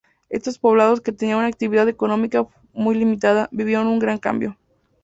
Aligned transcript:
Estos 0.31 0.57
poblados 0.57 0.99
que 0.99 1.11
tenían 1.11 1.37
una 1.37 1.47
actividad 1.47 1.87
económica 1.87 2.47
muy 2.73 2.95
limitada, 2.95 3.49
vivieron 3.51 3.85
un 3.85 3.99
gran 3.99 4.17
cambio. 4.17 4.57